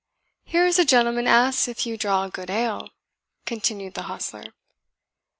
[0.45, 2.89] "Here is a gentleman asks if you draw good ale,"
[3.45, 4.45] continued the hostler.